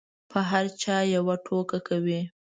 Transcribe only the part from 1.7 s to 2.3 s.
کوي.